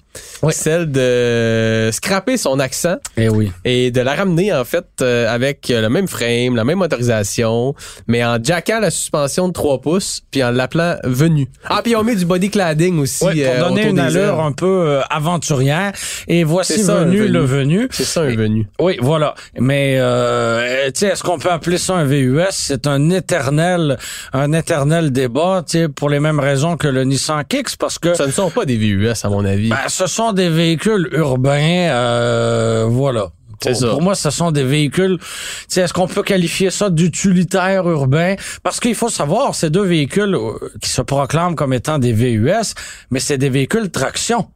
[0.43, 0.53] Oui.
[0.53, 3.51] Celle de scraper son accent Eh oui.
[3.65, 7.75] et de la ramener, en fait, euh, avec le même frame, la même motorisation,
[8.07, 11.49] mais en jackant la suspension de 3 pouces, puis en l'appelant venu.
[11.65, 13.25] Ah, puis ont mis du body cladding aussi.
[13.25, 15.93] Ouais, pour euh, donner une des allure un peu euh, aventurière.
[16.29, 17.29] Et voici C'est ça, un Venu, Venu.
[17.33, 17.89] le Venu.
[17.91, 18.67] C'est ça, un venu.
[18.81, 19.35] Oui, voilà.
[19.59, 23.99] Mais euh, tu sais, est-ce qu'on peut appeler ça un VUS C'est un éternel,
[24.33, 25.64] un éternel débat.
[25.66, 28.51] Tu sais, pour les mêmes raisons que le Nissan Kicks, parce que Ce ne sont
[28.51, 29.69] pas des VUS, à mon avis.
[29.71, 31.88] ben, ce sont des véhicules urbains.
[31.90, 33.29] euh, voilà.
[33.61, 33.88] Pour, ça.
[33.88, 35.18] pour moi, ce sont des véhicules.
[35.18, 35.27] tu
[35.68, 38.37] sais, Est-ce qu'on peut qualifier ça d'utilitaire urbain?
[38.62, 42.75] Parce qu'il faut savoir, ces deux véhicules euh, qui se proclament comme étant des VUS,
[43.11, 44.47] mais c'est des véhicules traction.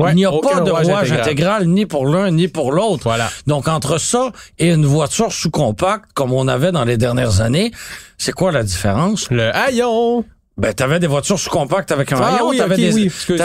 [0.00, 1.20] Ouais, Il n'y a pas de rouage intégral.
[1.20, 1.66] intégral.
[1.66, 3.02] ni pour l'un ni pour l'autre.
[3.04, 3.30] Voilà.
[3.46, 7.70] Donc entre ça et une voiture sous-compacte comme on avait dans les dernières années,
[8.18, 9.30] c'est quoi la différence?
[9.30, 10.24] Le haillon.
[10.56, 13.04] Ben t'avais des voitures sous-compactes avec un Ah rayon, oui, t'avais ok, des oui.
[13.06, 13.40] Excuse,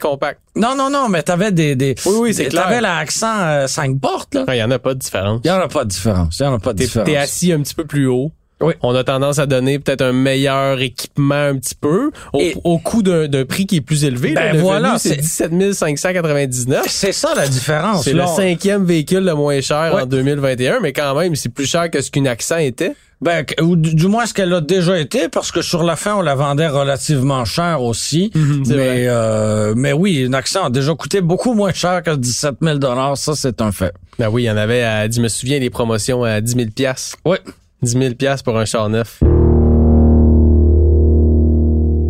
[0.00, 0.38] compact.
[0.54, 2.64] non non non, mais t'avais des des Oui, oui, c'est des- clair.
[2.64, 4.44] T'avais l'accent euh, 5 portes là.
[4.48, 5.40] Il n'y en a pas de différence.
[5.44, 6.38] Il y en a pas de différence.
[6.38, 7.08] Il y en a pas de T'es différence.
[7.08, 8.30] t'es assis un petit peu plus haut.
[8.60, 8.74] Oui.
[8.82, 12.78] On a tendance à donner peut-être un meilleur équipement un petit peu au, Et- au
[12.78, 14.32] coût d'un prix qui est plus élevé.
[14.32, 14.60] Ben là.
[14.60, 16.84] Voilà, c'est c'est- 17 599.
[16.88, 18.04] C'est ça la différence.
[18.04, 21.90] C'est le cinquième véhicule le moins cher en 2021, mais quand même, c'est plus cher
[21.90, 22.94] que ce qu'une accent était.
[23.20, 26.20] Ben, ou du, moins ce qu'elle a déjà été, parce que sur la fin, on
[26.20, 28.30] la vendait relativement cher aussi.
[28.34, 32.56] Mhm, mais, euh, mais oui, une accent a déjà coûté beaucoup moins cher que 17
[32.60, 32.80] 000
[33.16, 33.94] Ça, c'est un fait.
[34.18, 36.70] Ben oui, il y en avait à, je me souviens, des promotions à 10 000
[36.74, 37.16] piastres.
[37.24, 37.38] Oui.
[37.84, 39.20] 10 000 piastres pour un char neuf.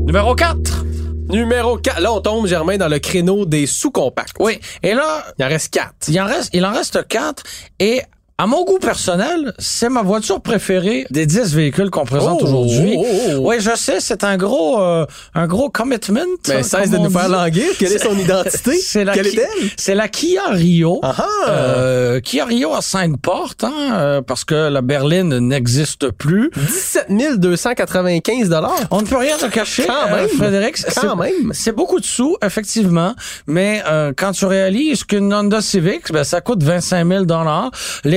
[0.06, 0.84] Numéro 4.
[1.30, 2.00] Numéro 4.
[2.00, 4.36] Là, on tombe, Germain, dans le créneau des sous-compacts.
[4.38, 4.60] Oui.
[4.82, 5.92] Et là, Il en reste 4.
[6.08, 7.42] il en reste, il en reste 4.
[7.80, 8.02] Et
[8.36, 12.96] à mon goût personnel, c'est ma voiture préférée des 10 véhicules qu'on présente Oh, aujourd'hui.
[12.98, 13.32] oh, oh.
[13.48, 16.18] Oui, je sais, c'est un gros, euh, un gros commitment.
[16.48, 17.66] Mais cesse de nous faire languir.
[17.78, 18.72] Quelle est son identité?
[18.82, 19.68] C'est la, Quelle Ki- est-elle?
[19.76, 20.98] c'est la Kia Rio.
[21.04, 21.48] Ah ah!
[21.48, 26.50] Euh, Kia Rio a cinq portes, hein, euh, parce que la berline n'existe plus.
[26.56, 28.50] 17 295
[28.90, 30.28] On ne peut rien te cacher, Quand euh, même.
[30.28, 30.76] Frédéric.
[30.78, 31.52] c'est- Quand même.
[31.52, 33.14] C'est beaucoup de sous, effectivement,
[33.46, 37.24] mais euh, quand tu réalises qu'une Honda Civic, ben, ça coûte 25 000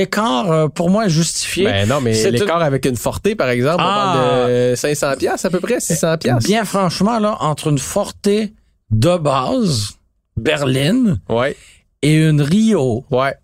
[0.08, 1.64] L'écart, euh, pour moi, est justifié.
[1.64, 4.12] Ben non, mais C'est l'écart avec une Forte, par exemple, Ah.
[4.14, 6.46] on parle de 500 piastres à peu près, 600 piastres.
[6.48, 8.28] Bien franchement, là, entre une Forte
[8.90, 9.90] de base,
[10.36, 11.56] berline, Ouais,
[12.02, 13.34] et une Rio, ouais,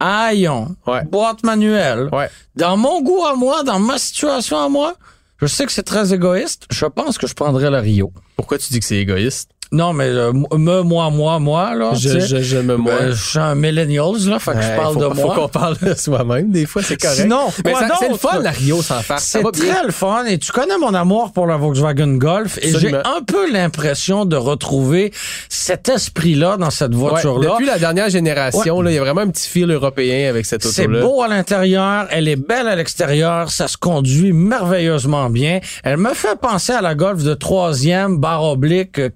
[0.00, 1.04] haillon, Ouais.
[1.04, 2.28] boîte manuelle, ouais.
[2.56, 4.94] Dans mon goût à moi, dans ma situation à moi,
[5.40, 6.64] je sais que c'est très égoïste.
[6.70, 8.12] Je pense que je prendrais la Rio.
[8.36, 9.50] Pourquoi tu dis que c'est égoïste?
[9.70, 11.92] Non, mais euh, me, moi, moi, moi, là.
[11.94, 12.92] Je, je, je me moi.
[13.00, 15.34] Ben, je suis un millennials, là, fait que je parle faut, de faut moi.
[15.34, 17.20] qu'on parle de soi-même, des fois, c'est correct.
[17.20, 19.18] Sinon, Mais c'est le fun, la Rio, sans faire.
[19.20, 22.72] Ça C'est très le fun et tu connais mon amour pour la Volkswagen Golf et
[22.78, 25.12] j'ai un peu l'impression de retrouver
[25.48, 27.50] cet esprit-là dans cette Ouais, voiture-là.
[27.50, 30.64] depuis la dernière génération, là, il y a vraiment un petit fil européen avec cette
[30.64, 31.00] C'est auto-là.
[31.02, 35.60] beau à l'intérieur, elle est belle à l'extérieur, ça se conduit merveilleusement bien.
[35.84, 39.08] Elle me fait penser à la Golf de troisième, barre oblique, euh,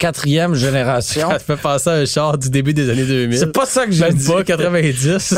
[0.43, 1.31] quatrième génération.
[1.31, 3.39] Ça te fait penser à un char du début des années 2000.
[3.39, 4.27] C'est pas ça que j'ai Même dit.
[4.27, 5.35] pas 90.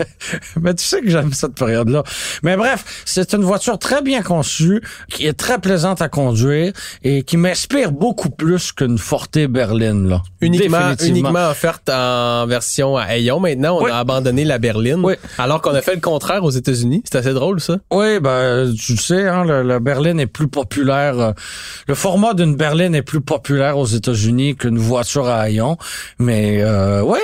[0.60, 2.02] Mais tu sais que j'aime cette période-là.
[2.42, 7.22] Mais bref, c'est une voiture très bien conçue, qui est très plaisante à conduire et
[7.22, 10.22] qui m'inspire beaucoup plus qu'une Forte berline, là.
[10.40, 13.40] uniquement, uniquement offerte en version à Ayon.
[13.40, 13.90] Maintenant, on Oui.
[13.90, 15.00] a abandonné la berline.
[15.02, 15.14] Oui.
[15.38, 17.02] Alors qu'on a fait le contraire aux États-Unis.
[17.10, 17.76] C'est assez drôle, ça.
[17.92, 21.18] Oui, ben tu le sais, hein, la berline est plus populaire.
[21.18, 21.32] euh,
[21.88, 25.76] le format d'une berline est plus populaire aux États-Unis qu'une voiture à haillons.
[26.18, 27.20] Mais euh, ouais,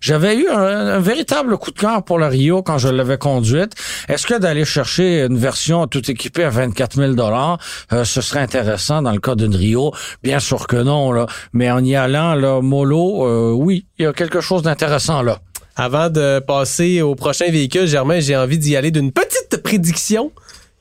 [0.00, 3.72] j'avais eu un, véritable coup de cœur pour la Rio quand je l'avais conduite.
[4.08, 7.58] Est-ce que d'aller chercher une version tout équipée à 24 000 dollars,
[7.90, 9.92] ce serait intéressant dans le cas d'une Rio?
[10.22, 11.26] Bien sûr que non, là.
[11.52, 15.38] Mais en y allant là, mollo, euh, oui, il y a quelque chose d'intéressant là.
[15.76, 20.32] Avant de passer au prochain véhicule, Germain, j'ai envie d'y aller d'une petite prédiction.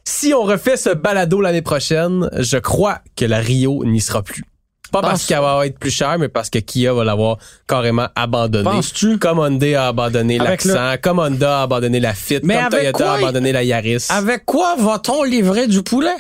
[0.04, 4.44] Si on refait ce balado l'année prochaine, je crois que la Rio n'y sera plus.
[4.92, 8.64] Pas parce qu'elle va être plus chère, mais parce que Kia va l'avoir carrément abandonnée.
[8.70, 9.18] Penses-tu?
[9.20, 13.12] Comme Hyundai a abandonné l'Accent, comme Honda a abandonné la Fit, Mais comme Toyota quoi
[13.14, 14.06] a abandonné la Yaris.
[14.10, 16.16] Avec quoi va-t-on livrer du poulet?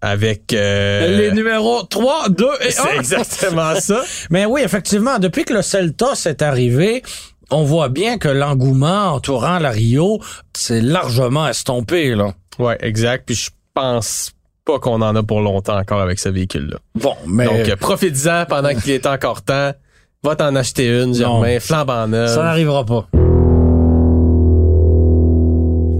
[0.00, 0.52] Avec...
[0.52, 2.70] euh, Les numéros 3, 2 et 1.
[2.70, 4.02] C'est exactement ça.
[4.30, 7.02] Mais oui, effectivement, depuis que le Celtos est arrivé,
[7.50, 10.20] on voit bien que l'engouement entourant la Rio
[10.56, 12.34] s'est largement estompé, là.
[12.58, 13.24] Ouais, exact.
[13.26, 14.32] Puis je pense
[14.64, 16.78] pas qu'on en a pour longtemps encore avec ce véhicule-là.
[16.94, 19.72] Bon, mais Donc, euh, profite-en pendant qu'il est encore temps.
[20.22, 21.60] Va t'en acheter une, Germain.
[21.60, 22.28] Flambe en neuve.
[22.28, 23.06] ça n'arrivera pas.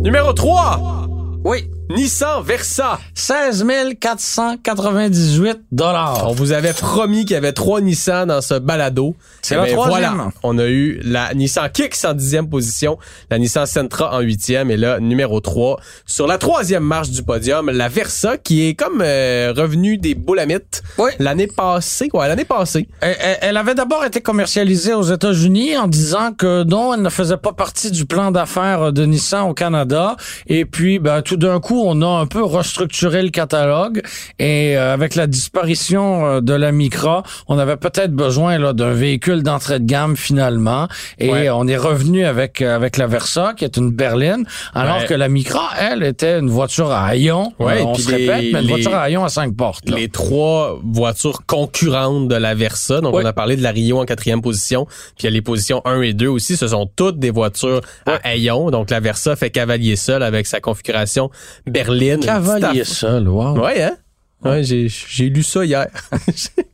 [0.02, 1.08] Numéro 3.
[1.44, 1.70] Oui.
[1.90, 2.98] Nissan Versa.
[3.14, 3.64] 16
[4.00, 6.26] 498 dollars.
[6.28, 9.14] On vous avait promis qu'il y avait trois Nissan dans ce balado.
[9.42, 10.14] C'est Eh la ben, troisième.
[10.14, 12.96] Voilà, on a eu la Nissan Kicks en dixième position,
[13.30, 15.78] la Nissan Sentra en huitième et là, numéro 3.
[16.06, 20.82] Sur la troisième marche du podium, la Versa qui est comme euh, revenue des boulamites
[20.96, 21.10] Oui.
[21.18, 22.08] l'année passée.
[22.14, 22.88] Ouais, l'année passée.
[23.02, 27.10] Elle, elle- elle avait d'abord été commercialisée aux États-Unis en disant que non, elle ne
[27.10, 30.16] faisait pas partie du plan d'affaires de Nissan au Canada.
[30.46, 34.02] Et puis, ben, tout d'un coup, on a un peu restructuré le catalogue.
[34.38, 38.92] Et euh, avec la disparition euh, de la Micra, on avait peut-être besoin là d'un
[38.92, 40.88] véhicule d'entrée de gamme finalement.
[41.18, 41.50] Et Ouais.
[41.50, 45.06] on est revenu avec euh, avec la Versa, qui est une berline, alors Ouais.
[45.06, 47.52] que la Micra, elle, était une voiture à haillons.
[47.58, 49.88] Ouais, on se les- répète, mais une les- voiture à haillons à cinq portes.
[49.88, 49.96] là.
[49.96, 53.00] les trois voitures concurrentes de la Versa.
[53.00, 54.86] Donc, on a parlé de la Rio en quatrième position.
[54.86, 56.56] Puis, il y a les positions 1 et 2 aussi.
[56.56, 58.70] Ce sont toutes des voitures à hayon.
[58.70, 61.30] Donc, la Versa fait cavalier seul avec sa configuration
[61.66, 62.20] berline.
[62.20, 63.58] Cavalier petite seul, wow.
[63.58, 63.96] Ouais, hein?
[64.42, 65.86] Ouais, j'ai, j'ai lu ça hier.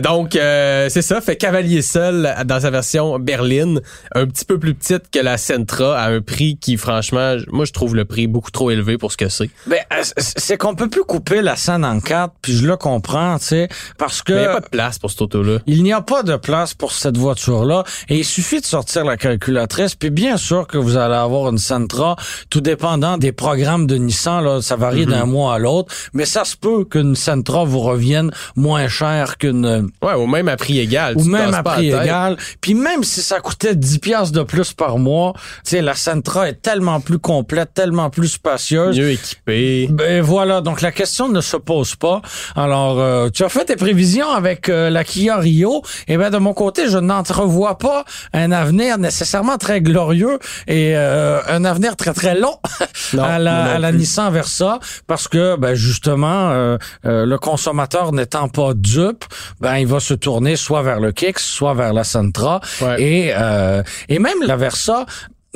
[0.00, 3.80] Donc, euh, c'est ça, fait cavalier seul dans sa version berline,
[4.14, 7.72] un petit peu plus petite que la Sentra, à un prix qui, franchement, moi, je
[7.72, 9.50] trouve le prix beaucoup trop élevé pour ce que c'est.
[9.66, 13.38] Ben, euh, c'est qu'on peut plus couper la scène en quatre, puis je le comprends,
[13.38, 15.58] tu sais, parce que il n'y a pas de place pour cette auto-là.
[15.66, 19.16] il n'y a pas de place pour cette voiture-là, et il suffit de sortir la
[19.16, 22.16] calculatrice, puis bien sûr que vous allez avoir une Sentra,
[22.50, 26.44] tout dépendant des programmes de Nissan, là, ça varie d'un mois à l'autre, mais ça
[26.44, 31.14] se peut qu'une Sentra vous revienne moins cher qu'une Ouais, ou même à prix égal.
[31.16, 32.36] ou même à prix égal.
[32.60, 35.32] Puis même si ça coûtait 10 piastres de plus par mois,
[35.64, 38.96] tu sais, la Sentra est tellement plus complète, tellement plus spacieuse.
[38.98, 39.88] Mieux équipé.
[39.90, 42.22] Ben voilà, donc la question ne se pose pas.
[42.54, 45.82] Alors, euh, tu as fait tes prévisions avec euh, la Kia Rio.
[46.08, 51.40] Et ben de mon côté, je n'entrevois pas un avenir nécessairement très glorieux et euh,
[51.48, 52.58] un avenir très très long
[53.14, 53.92] Non, à la, à la.
[53.92, 59.24] Nissan Versa parce que ben justement euh, euh, le consommateur n'étant pas dupe,
[59.60, 63.02] ben il va se tourner soit vers le Kicks, soit vers la Sentra Ouais.
[63.02, 65.06] et euh, et même la Versa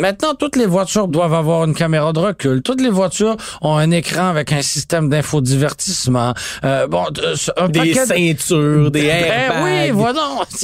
[0.01, 2.63] Maintenant, toutes les voitures doivent avoir une caméra de recul.
[2.63, 6.35] Toutes les voitures ont un écran avec un système d'infodivertissement.
[6.65, 7.05] Euh, bon,
[7.57, 8.07] un Des paquet de-
[8.39, 9.63] ceintures, des Ben airbags.
[9.65, 10.23] oui, voilà.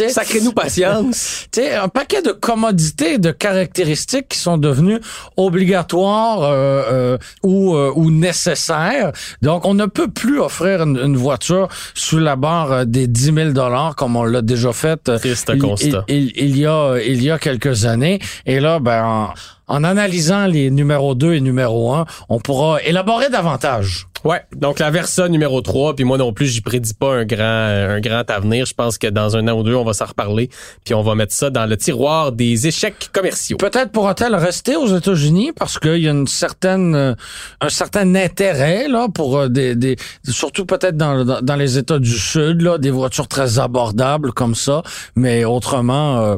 [0.09, 1.47] Sacrez-nous patience.
[1.55, 5.01] Sais, un paquet de commodités, de caractéristiques qui sont devenues
[5.37, 9.13] obligatoires euh, euh, ou, euh, ou nécessaires.
[9.43, 13.33] Donc, on ne peut plus offrir une, une voiture sous la barre euh, des 10
[13.35, 15.09] 000 dollars comme on l'a déjà fait.
[15.09, 16.05] euh, Triste il, constat.
[16.09, 18.19] il- il- il y a il y a quelques années.
[18.47, 19.26] Et là, ben,
[19.69, 24.07] en, analysant les numéros 2 et numéro 1, on pourra élaborer davantage.
[24.25, 27.45] Ouais, donc la Versa numéro 3, puis moi non plus, j'y prédis pas un grand
[27.45, 28.67] un grand avenir.
[28.67, 30.51] Je pense que dans un an ou deux, on va s'en reparler,
[30.85, 33.57] puis on va mettre ça dans le tiroir des échecs commerciaux.
[33.57, 37.15] Peut-être pourra-t-elle rester aux États-Unis parce qu'il y a une certaine euh,
[37.61, 42.01] un certain intérêt là pour euh, des, des surtout peut-être dans, dans, dans les États
[42.01, 44.83] du Sud là, des voitures très abordables comme ça,
[45.15, 46.37] mais autrement euh,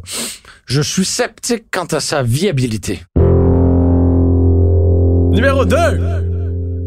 [0.69, 3.01] je suis sceptique quant à sa viabilité.
[5.33, 6.28] Numéro 2.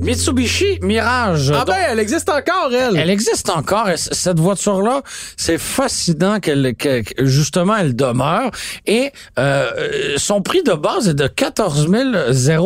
[0.02, 1.52] Mitsubishi Mirage.
[1.56, 2.98] Ah ben, elle existe encore, elle.
[2.98, 3.88] Elle existe encore.
[3.96, 5.02] Cette voiture-là,
[5.38, 8.50] c'est fascinant qu'elle, que- que- justement, elle demeure.
[8.88, 9.70] Et euh,
[10.18, 11.88] son prix de base est de 14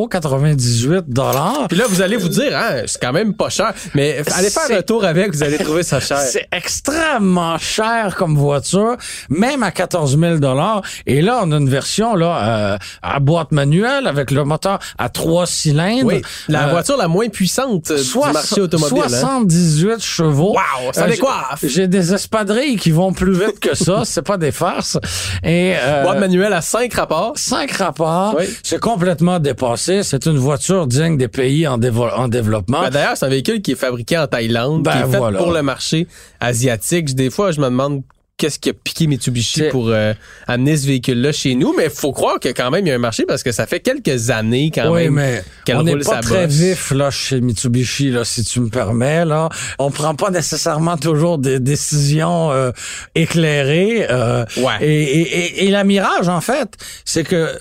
[0.10, 1.66] 098 dollars.
[1.68, 3.74] Puis là, vous allez vous dire, hein, c'est quand même pas cher.
[3.94, 6.20] Mais allez faire un tour avec, vous allez trouver ça cher.
[6.20, 8.96] C'est extrêmement cher comme voiture,
[9.30, 10.82] même à 14 000 dollars.
[11.06, 15.10] Et là, on a une version là euh, à boîte manuelle avec le moteur à
[15.10, 16.06] trois cylindres.
[16.06, 19.02] Oui, la Euh, voiture la moins puissante euh, du Soix- marché automobile.
[19.06, 19.10] hein.
[19.10, 20.54] 78 chevaux.
[20.54, 21.60] Wow, ça Euh, décoiffe.
[21.62, 24.98] j'ai- J'ai des espadrilles qui vont plus vite que ça, c'est pas des farces.
[25.44, 27.34] Et euh, Boîte manuelle à 5 rapports.
[27.36, 28.46] cinq rapports, Oui.
[28.64, 30.04] c'est complètement dépassé.
[30.04, 32.82] C'est une voiture digne des pays en, dévo- en développement.
[32.82, 35.38] Ben, D'ailleurs, c'est un véhicule qui est fabriqué en Thaïlande, Ben, qui est fait voilà.
[35.38, 36.08] pour le marché
[36.40, 37.14] asiatique.
[37.16, 38.02] Des fois, je me demande
[38.38, 40.14] qu'est-ce qui a piqué Mitsubishi pour euh,
[40.48, 41.74] amener ce véhicule-là chez nous.
[41.78, 43.80] Mais faut croire que quand même, il y a un marché parce que ça fait
[43.80, 46.56] quelques années quand oui, même mais qu'elle on roule pas sa très bosse.
[46.56, 49.48] vif là chez Mitsubishi là, si tu me permets là.
[49.80, 52.72] On prend pas nécessairement toujours des décisions euh,
[53.16, 54.06] éclairées.
[54.10, 54.78] euh, Ouais.
[54.82, 56.74] et, et, et, et la mirage en fait,
[57.06, 57.54] c'est que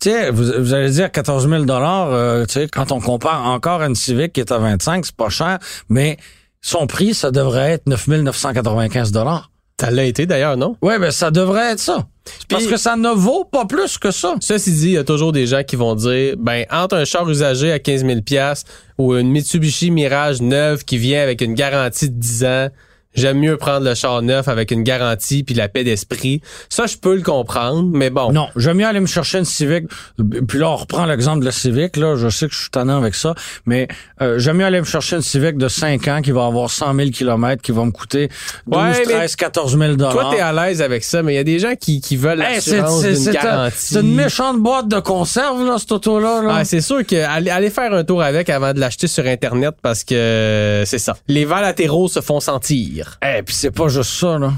[0.00, 2.46] tu sais, vous, vous allez dire 14 000 dollars.
[2.48, 5.28] tu sais, quand on compare encore à une Civic qui est à 25, c'est pas
[5.28, 6.16] cher, mais
[6.60, 9.51] son prix, ça devrait être 9 995 dollars.
[9.82, 10.76] Ça l'a été d'ailleurs, non?
[10.80, 12.06] Ouais, ben ça devrait être ça.
[12.48, 14.36] Parce que ça ne vaut pas plus que ça.
[14.38, 17.28] Ceci dit, il y a toujours des gens qui vont dire, ben, entre un char
[17.28, 18.20] usagé à 15 000
[18.98, 22.68] ou une Mitsubishi Mirage neuve qui vient avec une garantie de 10 ans,
[23.14, 26.40] j'aime mieux prendre le char neuf avec une garantie puis la paix d'esprit.
[26.68, 28.32] Ça, je peux le comprendre, mais bon.
[28.32, 29.86] Non, j'aime mieux aller me chercher une Civic.
[30.48, 31.96] Puis là, on reprend l'exemple de la Civic.
[31.96, 33.34] Là, je sais que je suis tannant avec ça,
[33.66, 33.88] mais
[34.20, 36.94] euh, j'aime mieux aller me chercher une Civic de 5 ans qui va avoir 100
[36.94, 38.28] 000 kilomètres, qui va me coûter
[38.66, 40.12] 12, Ouais, mais 13, 14 000 dollars.
[40.12, 42.40] Toi, t'es à l'aise avec ça, mais il y a des gens qui, qui veulent
[42.42, 43.76] Hey, l'assurance d'une garantie.
[43.78, 46.42] c'est une méchante boîte de conserve, là, cette auto-là.
[46.42, 46.54] Là.
[46.58, 49.74] Ah, c'est sûr que allez, allez faire un tour avec avant de l'acheter sur internet
[49.82, 51.16] parce que c'est ça.
[51.28, 53.01] Les vents latéraux se font sentir.
[53.24, 54.52] Eh, puis c'est pas juste ça, là.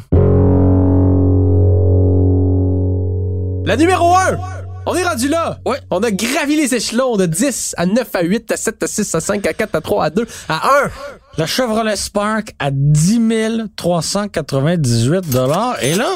[3.67, 4.39] La numéro 1!
[4.87, 5.59] On est rendu là!
[5.65, 5.79] Ouais.
[5.91, 9.15] On a gravi les échelons de 10 à 9 à 8 à 7 à 6
[9.15, 10.91] à 5 à 4 à 3 à 2 à 1.
[11.39, 15.83] La Chevrolet Spark à 10 398 dollars.
[15.83, 16.09] Et là,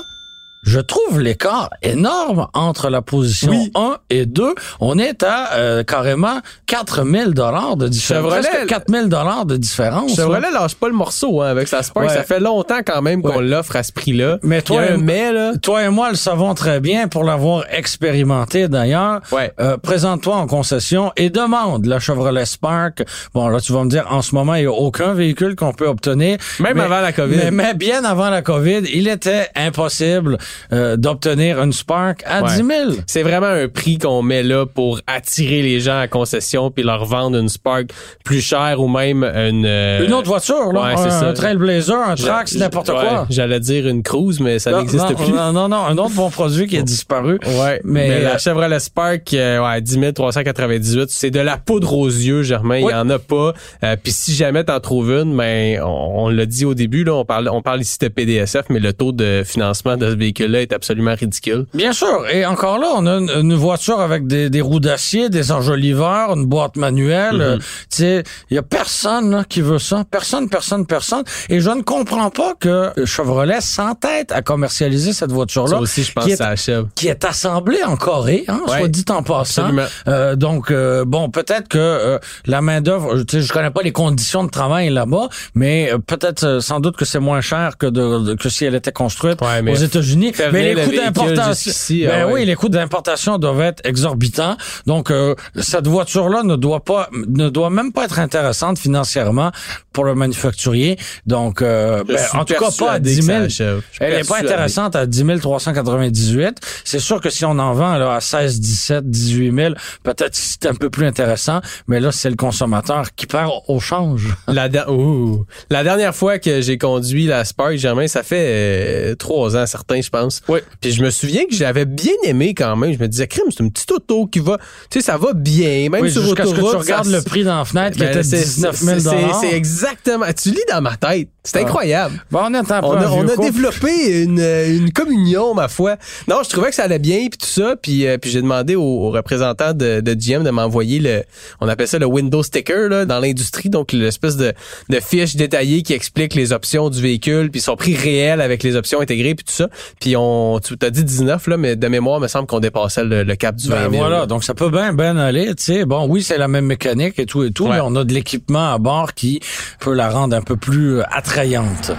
[0.68, 3.72] je trouve l'écart énorme entre la position Oui.
[3.74, 4.54] 1 et 2.
[4.80, 8.24] On est à euh, carrément 4000 dollars de différence.
[8.32, 10.10] Chevrolet- Presque 4000 dollars de différence.
[10.16, 10.24] là.
[10.24, 12.06] Chevrolet lâche pas le morceau hein, avec sa Spark.
[12.08, 12.14] Ouais.
[12.14, 13.44] Ça fait longtemps quand même qu'on Ouais.
[13.44, 14.38] l'offre à ce prix-là.
[14.42, 15.52] Mais toi, mais, là.
[15.62, 19.20] Toi et moi le savons très bien pour l'avoir expérimenté d'ailleurs.
[19.32, 19.52] Ouais.
[19.60, 23.04] Euh, Présente-toi en concession et demande la Chevrolet Spark.
[23.32, 25.72] Bon, là, tu vas me dire, en ce moment, il n'y a aucun véhicule qu'on
[25.72, 26.36] peut obtenir.
[26.60, 27.36] Même Mais- avant la COVID.
[27.36, 30.36] Mais, mais bien avant la COVID, il était impossible
[30.72, 32.48] euh, d'obtenir une Spark à Ouais.
[32.50, 33.02] 10 000.
[33.06, 37.04] C'est vraiment un prix qu'on met là pour attirer les gens à concession puis leur
[37.04, 37.86] vendre une Spark
[38.24, 39.64] plus chère ou même une...
[39.66, 40.80] euh, Une autre voiture, là.
[40.82, 41.26] ouais, un, ça.
[41.28, 43.26] un Trailblazer, un Trax, n'importe ouais, quoi.
[43.30, 45.32] J'allais dire une Cruise, mais ça n'existe plus.
[45.32, 47.38] Non, non, non, un autre bon produit qui est disparu.
[47.46, 51.94] Ouais, Mais, mais, euh, la Chevrolet Spark, euh, ouais, 10 398, c'est de la poudre
[51.96, 52.78] aux yeux, Germain.
[52.78, 53.52] Il y en a pas.
[53.84, 57.14] Euh, Puis si jamais t'en trouves une, ben on, on l'a dit au début là,
[57.14, 60.62] on parle, on parle ici de PDSF, mais le taux de financement de ce véhicule-là
[60.62, 61.66] est absolument ridicule.
[61.74, 62.24] Bien sûr.
[62.32, 66.32] Et encore là, on a une, une voiture avec des, des roues d'acier, des enjoliveurs,
[66.36, 67.40] une boîte manuelle.
[67.40, 70.04] Euh, tu sais, il y a personne là, qui veut ça.
[70.10, 71.22] Personne, personne, personne.
[71.48, 75.78] Et je ne comprends pas que Chevrolet s'entête à commercialiser cette voiture-là.
[75.80, 76.86] Aussi, je pense qui que est- ça achève.
[76.94, 79.70] qui est assemblée en Corée, hein, Ouais, soit dit en passant.
[80.06, 83.82] Euh, donc euh, bon, peut-être que euh, la main d'œuvre, tu sais, je connais pas
[83.82, 87.86] les conditions de travail là-bas, mais euh, peut-être sans doute que c'est moins cher que
[87.86, 90.27] de, de- que si elle était construite Ouais, mais aux États-Unis.
[90.52, 92.32] Mais les le coûts d'importation, ben ah ouais.
[92.32, 94.56] oui, les coûts d'importation doivent être exorbitants.
[94.86, 99.50] Donc euh, cette voiture-là ne doit pas, ne doit même pas être intéressante financièrement
[99.92, 100.98] pour le manufacturier.
[101.26, 103.38] Donc euh, ben, en tout cas pas à persuadé 10 que 000.
[103.38, 103.82] ça achève.
[103.90, 106.58] Je suis Elle est pas intéressante à 10 398.
[106.84, 110.36] C'est sûr que si on en vend là, à 16, 17, 18 000, peut-être que
[110.36, 114.26] c'est un peu plus intéressant, mais là, c'est le consommateur qui perd au change.
[114.48, 115.44] La, der- Ouh.
[115.70, 120.00] la dernière fois que j'ai conduit la Spark, Germain, ça fait euh, trois ans certains,
[120.00, 120.17] je pense.
[120.20, 120.42] Pense.
[120.48, 120.60] Oui.
[120.80, 122.92] Puis je me souviens que je l'avais bien aimé quand même.
[122.92, 124.58] Je me disais, crime, c'est une petite auto qui va,
[124.90, 126.76] tu sais, ça va bien, même Oui, sur ce que tu autoroute.
[126.82, 128.98] regardes ça- le prix dans la fenêtre qui Ben, était c'est- 19 000
[129.40, 130.26] c'est- exactement.
[130.40, 131.28] Tu lis dans ma tête.
[131.44, 131.62] C'est Ah.
[131.62, 132.22] incroyable.
[132.30, 135.96] Bon, on a, on développé une, une communion, ma foi.
[136.28, 137.74] Non, je trouvais que ça allait bien, puis tout ça.
[137.80, 141.22] Puis, euh, puis j'ai demandé au, au représentant de, de GM de m'envoyer le,
[141.60, 144.52] on appelle ça le window sticker là, dans l'industrie, donc l'espèce de,
[144.90, 148.76] de fiche détaillée qui explique les options du véhicule, puis son prix réel avec les
[148.76, 149.68] options intégrées, puis tout ça.
[150.00, 153.04] Puis on, tu t'as dit 19 là, mais de mémoire, il me semble qu'on dépassait
[153.04, 154.02] le, le cap du 20 Ben 000.
[154.02, 154.26] voilà, là.
[154.26, 155.84] donc ça peut bien bien aller, tu sais.
[155.84, 157.74] Bon, oui, c'est la même mécanique et tout et tout, Ouais.
[157.76, 159.40] mais on a de l'équipement à bord qui
[159.80, 161.92] peut la rendre un peu plus euh, attrayante.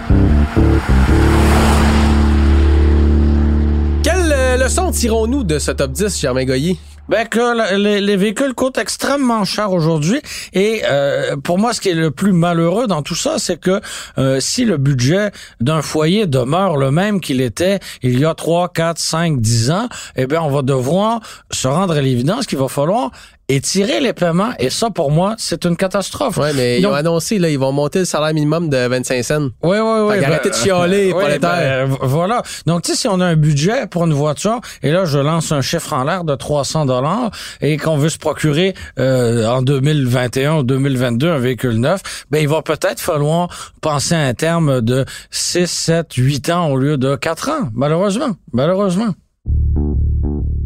[4.02, 6.76] Quelle euh, leçon tirons-nous de ce top 10, Germain Goyer?
[7.10, 10.20] Ben que les, les véhicules coûtent extrêmement cher aujourd'hui.
[10.52, 13.80] Et euh, pour moi ce qui est le plus malheureux dans tout ça c'est que
[14.18, 18.68] euh, si le budget d'un foyer demeure le même qu'il était il y a 3,
[18.68, 21.18] 4, 5, 10 ans, eh bien on va devoir
[21.50, 23.10] se rendre à l'évidence qu'il va falloir
[23.54, 26.36] étirer les paiements et ça pour moi c'est une catastrophe.
[26.36, 29.22] Ouais, mais ils Donc- ont annoncé, là, ils vont monter le salaire minimum de 25
[29.24, 29.48] cents.
[29.62, 30.14] Oui, oui, oui.
[30.14, 32.42] Fait qu'arrêtez de chialer, oui, ben, voilà.
[32.66, 35.52] Donc, tu sais, si on a un budget pour une voiture, et là, je lance
[35.52, 40.56] un chiffre en l'air de 300 dollars, et qu'on veut se procurer euh, en 2021
[40.58, 43.48] ou 2022 un véhicule neuf, ben il va peut-être falloir
[43.80, 48.30] penser à un terme de 6, 7, 8 ans au lieu de 4 ans, malheureusement.
[48.52, 49.14] Malheureusement.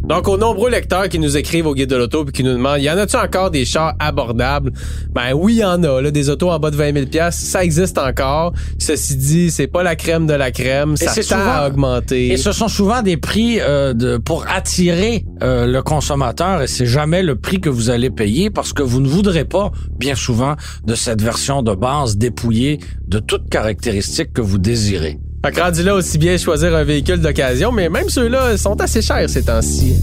[0.07, 2.79] Donc, aux nombreux lecteurs qui nous écrivent au guide de l'auto puis qui nous demandent,
[2.79, 4.71] y en a-tu encore des chars abordables?
[5.11, 5.99] Ben oui, il y en a.
[5.99, 8.53] Là, des autos en bas de 20 000 piastres, ça existe encore.
[8.77, 10.95] Ceci dit, c'est pas la crème de la crème.
[10.95, 12.27] Ça c'est tend souvent- à augmenter.
[12.27, 16.85] Et ce sont souvent des prix euh, de, pour attirer euh, le consommateur et c'est
[16.85, 20.55] jamais le prix que vous allez payer parce que vous ne voudrez pas, bien souvent,
[20.85, 25.17] de cette version de base dépouillée de toutes caractéristiques que vous désirez.
[25.45, 29.03] Fait que rendu là, aussi bien choisir un véhicule d'occasion, mais même ceux-là sont assez
[29.03, 29.95] chers ces temps-ci.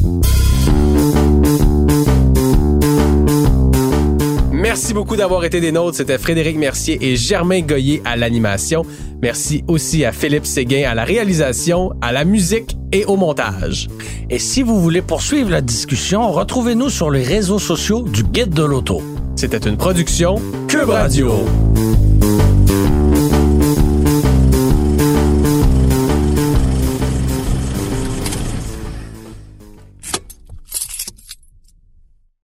[4.52, 5.96] Merci beaucoup d'avoir été des nôtres.
[5.96, 8.86] C'était Frédéric Mercier et Germain Goyer à l'animation.
[9.20, 13.88] Merci aussi à Philippe Séguin à la réalisation, à la musique et au montage.
[14.30, 18.62] Et si vous voulez poursuivre la discussion, retrouvez-nous sur les réseaux sociaux du Guide de
[18.62, 19.02] l'auto.
[19.34, 20.36] C'était une production
[20.68, 21.44] Cube Radio.